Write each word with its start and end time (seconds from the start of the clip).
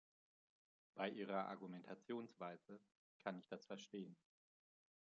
Bei 0.95 1.09
ihrer 1.11 1.47
Argumentationsweise 1.49 2.79
kann 3.19 3.37
ich 3.37 3.47
das 3.49 3.67
verstehen. 3.67 4.17